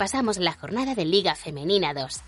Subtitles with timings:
[0.00, 2.22] Repasamos la jornada de Liga Femenina 2.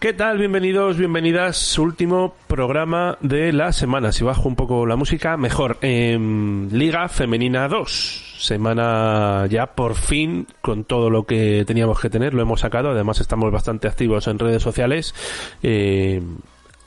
[0.00, 0.38] ¿Qué tal?
[0.38, 1.76] Bienvenidos, bienvenidas.
[1.76, 4.12] Último programa de la semana.
[4.12, 5.76] Si bajo un poco la música, mejor.
[5.80, 8.36] Em, Liga Femenina 2.
[8.38, 12.32] Semana ya por fin con todo lo que teníamos que tener.
[12.32, 12.90] Lo hemos sacado.
[12.90, 15.16] Además estamos bastante activos en redes sociales.
[15.64, 16.22] Eh,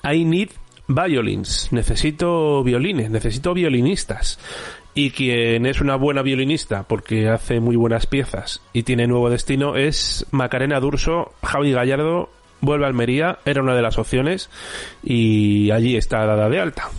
[0.09, 0.51] I need
[0.87, 1.67] violins.
[1.73, 3.09] Necesito violines.
[3.11, 4.39] Necesito violinistas.
[4.93, 9.75] Y quien es una buena violinista porque hace muy buenas piezas y tiene nuevo destino
[9.75, 12.29] es Macarena Durso, Javi Gallardo,
[12.61, 14.49] vuelve a Almería, era una de las opciones
[15.03, 16.89] y allí está dada de alta.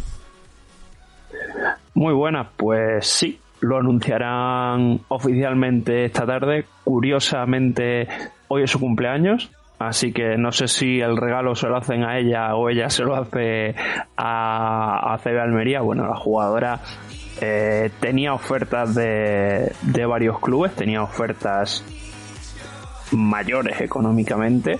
[1.95, 6.67] Muy buenas, pues sí, lo anunciarán oficialmente esta tarde.
[6.85, 8.09] Curiosamente,
[8.49, 12.19] hoy es su cumpleaños, así que no sé si el regalo se lo hacen a
[12.19, 13.75] ella o ella se lo hace
[14.17, 15.81] a, a Almería.
[15.83, 16.81] Bueno, la jugadora
[17.41, 21.85] eh, tenía ofertas de, de varios clubes, tenía ofertas
[23.13, 24.79] mayores económicamente.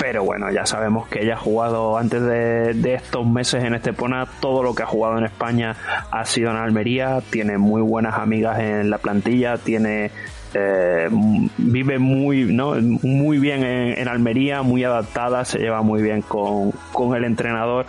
[0.00, 4.62] Pero bueno, ya sabemos que ella ha jugado antes de, estos meses en Estepona, todo
[4.62, 5.76] lo que ha jugado en España
[6.10, 10.10] ha sido en Almería, tiene muy buenas amigas en la plantilla, tiene
[10.54, 11.08] eh,
[11.58, 16.72] vive muy no muy bien en, en Almería, muy adaptada, se lleva muy bien con,
[16.92, 17.86] con el entrenador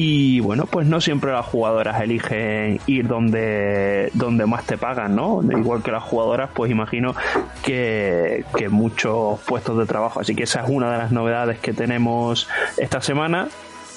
[0.00, 5.40] y bueno, pues no siempre las jugadoras eligen ir donde, donde más te pagan, ¿no?
[5.42, 7.16] Igual que las jugadoras, pues imagino
[7.64, 10.20] que, que muchos puestos de trabajo.
[10.20, 13.48] Así que esa es una de las novedades que tenemos esta semana.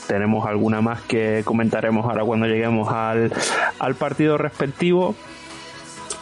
[0.07, 3.31] Tenemos alguna más que comentaremos ahora cuando lleguemos al,
[3.77, 5.13] al partido respectivo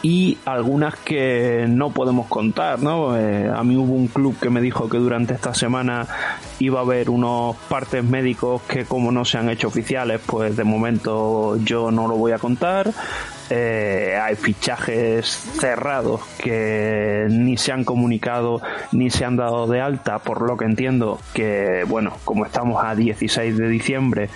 [0.02, 3.18] y algunas que no podemos contar, ¿no?
[3.18, 6.06] Eh, a mí hubo un club que me dijo que durante esta semana
[6.58, 10.64] iba a haber unos partes médicos que como no se han hecho oficiales, pues de
[10.64, 12.92] momento yo no lo voy a contar.
[13.52, 18.62] Eh, hay fichajes cerrados que ni se han comunicado
[18.92, 22.94] ni se han dado de alta, por lo que entiendo que, bueno, como estamos a
[22.94, 24.30] 16 de diciembre,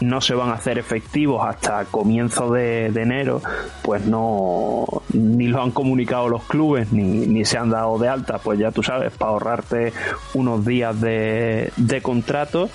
[0.00, 3.42] no se van a hacer efectivos hasta comienzo de, enero,
[3.82, 8.38] pues no ni lo han comunicado los clubes ni, ni se han dado de alta,
[8.38, 9.92] pues ya tú sabes, para ahorrarte
[10.34, 12.68] unos días de, de contrato.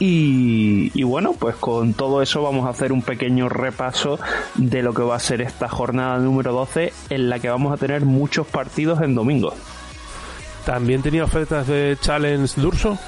[0.00, 4.18] Y, y bueno, pues con todo eso vamos a hacer un pequeño repaso
[4.54, 7.76] de lo que va a ser esta jornada número 12 en la que vamos a
[7.78, 9.52] tener muchos partidos en domingo.
[10.64, 12.98] También tenía ofertas de Challenge Durso.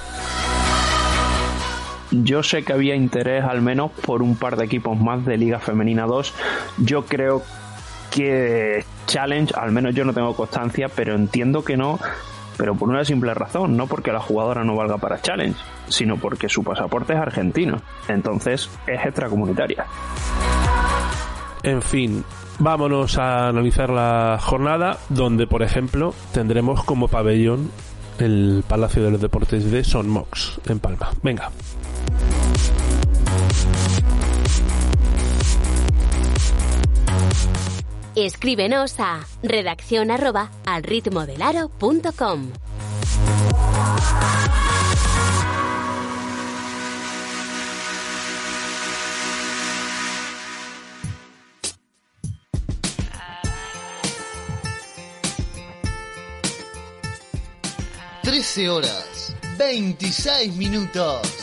[2.10, 5.60] Yo sé que había interés al menos por un par de equipos más de Liga
[5.60, 6.34] Femenina 2.
[6.78, 7.42] Yo creo
[8.10, 11.98] que Challenge, al menos yo no tengo constancia, pero entiendo que no,
[12.56, 16.48] pero por una simple razón, no porque la jugadora no valga para Challenge, sino porque
[16.48, 17.80] su pasaporte es argentino.
[18.08, 19.86] Entonces es extracomunitaria.
[21.62, 22.24] En fin,
[22.58, 27.70] vámonos a analizar la jornada donde, por ejemplo, tendremos como pabellón
[28.18, 31.10] el Palacio de los Deportes de Son Mox en Palma.
[31.22, 31.50] Venga.
[38.26, 42.50] Escríbenos a redacción arroba al ritmo del aro.com.
[58.22, 61.39] Trece horas, 26 minutos.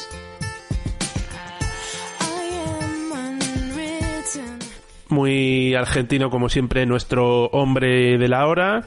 [5.09, 8.83] Muy argentino como siempre nuestro hombre de la hora.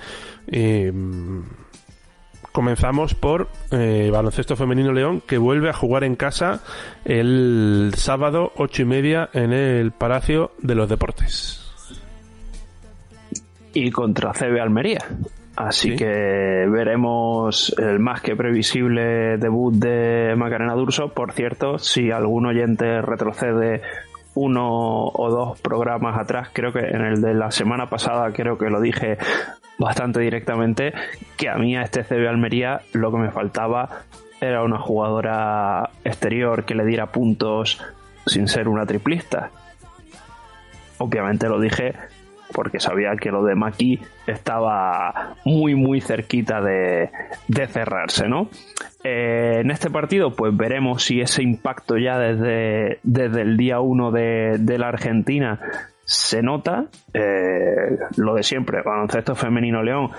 [0.49, 0.93] Eh,
[2.52, 6.61] comenzamos por eh, baloncesto femenino León que vuelve a jugar en casa
[7.05, 11.56] el sábado ocho y media en el Palacio de los Deportes.
[13.73, 14.99] y contra CB Almería.
[15.55, 15.96] Así Sí.
[15.96, 16.05] que
[16.69, 21.11] veremos el más que previsible debut de Macarena Durso.
[21.14, 23.81] Por cierto, si algún oyente retrocede
[24.35, 28.71] uno o dos programas atrás, creo que en el de la semana pasada creo que
[28.71, 29.19] lo dije
[29.79, 30.93] bastante directamente,
[31.37, 34.03] que a mí a este CB Almería lo que me faltaba
[34.41, 37.81] era una jugadora exterior que le diera puntos
[38.27, 39.50] sin ser una triplista.
[40.99, 41.94] Obviamente lo dije
[42.52, 47.11] porque sabía que lo de Maki estaba muy muy cerquita de,
[47.49, 48.49] de cerrarse, ¿no?
[49.02, 54.11] Eh, en este partido pues veremos si ese impacto ya desde, desde el día 1
[54.11, 55.61] de, de la Argentina
[56.05, 56.87] se nota.
[57.14, 60.11] Eh, lo de siempre, baloncesto femenino León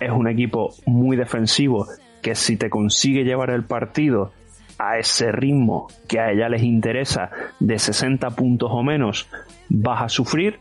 [0.00, 1.86] es un equipo muy defensivo
[2.22, 4.32] que si te consigue llevar el partido
[4.78, 7.30] a ese ritmo que a ella les interesa
[7.60, 9.28] de 60 puntos o menos,
[9.68, 10.58] vas a sufrir.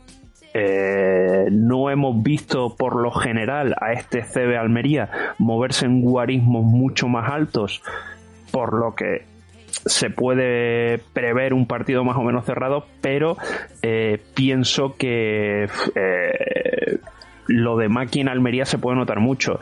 [0.57, 7.10] Eh, no hemos visto por lo general a este CB Almería moverse en guarismos mucho
[7.10, 7.84] más altos,
[8.52, 9.25] por lo que
[9.86, 13.36] se puede prever un partido más o menos cerrado, pero
[13.81, 17.00] eh, pienso que eh,
[17.48, 19.60] lo de Maki en Almería se puede notar mucho.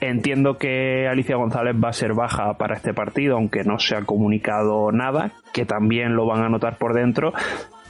[0.00, 4.02] Entiendo que Alicia González va a ser baja para este partido, aunque no se ha
[4.02, 7.32] comunicado nada, que también lo van a notar por dentro.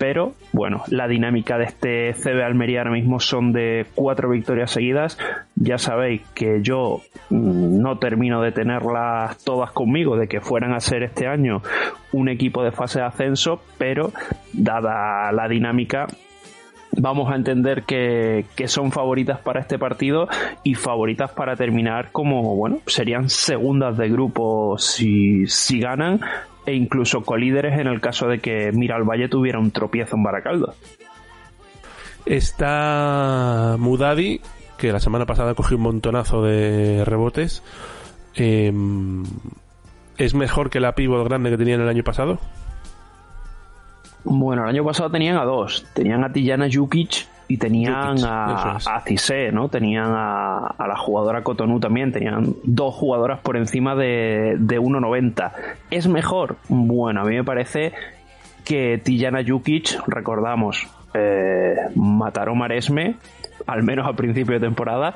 [0.02, 5.16] Pero bueno, la dinámica de este CB Almería ahora mismo son de cuatro victorias seguidas.
[5.54, 10.81] Ya sabéis que yo mm, no termino de tenerlas todas conmigo, de que fueran a
[10.81, 11.62] ser este año
[12.10, 14.10] un equipo de fase de ascenso, pero
[14.52, 16.08] dada la dinámica,
[16.96, 20.26] vamos a entender que, que, son favoritas para este partido
[20.64, 26.20] y favoritas para terminar como, bueno, serían segundas de grupo si, si ganan
[26.66, 30.74] e incluso colíderes en el caso de que Miralvalle tuviera un tropiezo en Baracaldo.
[32.24, 34.40] Está Mudadi,
[34.78, 37.62] que la semana pasada cogió un montonazo de rebotes.
[38.36, 38.72] Eh,
[40.18, 42.38] ¿Es mejor que la pivot grande que tenían el año pasado?
[44.24, 45.84] Bueno, el año pasado tenían a dos.
[45.94, 48.86] Tenían a Tijana Jukic y tenían a, es.
[48.86, 49.68] a Cissé, ¿no?
[49.68, 52.12] Tenían a, a la jugadora Cotonou también.
[52.12, 55.52] Tenían dos jugadoras por encima de, de 1,90.
[55.90, 56.56] ¿Es mejor?
[56.68, 57.92] Bueno, a mí me parece
[58.64, 63.16] que Tijana Jukic, recordamos, eh, Mataró Maresme,
[63.66, 65.14] al menos a principio de temporada.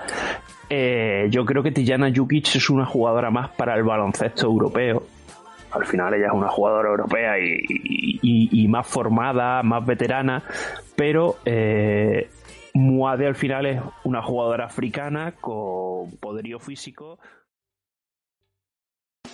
[0.69, 5.05] Eh, yo creo que Tijana Jukic es una jugadora más para el baloncesto europeo
[5.77, 10.43] al final ella es una jugadora europea y, y- más formada, más veterana,
[10.97, 12.29] pero eh,
[12.75, 17.19] Muade al final es una jugadora africana con poderío físico.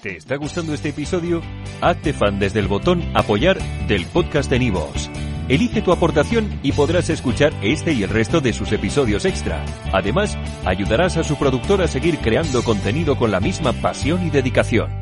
[0.02, 1.40] ¿Te está gustando este episodio?
[1.80, 5.10] Hazte fan desde el botón Apoyar del podcast de Nivos.
[5.48, 9.64] Elige tu aportación y podrás escuchar este y el resto de sus episodios extra.
[9.92, 15.01] Además, ayudarás a su productor a seguir creando contenido con la misma pasión y dedicación.